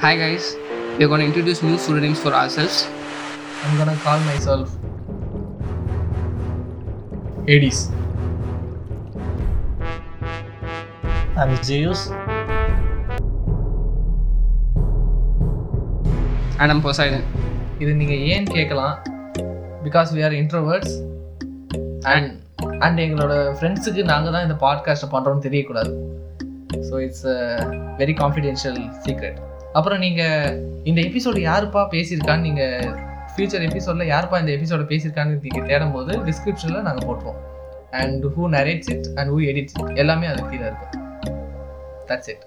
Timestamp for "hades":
7.46-7.90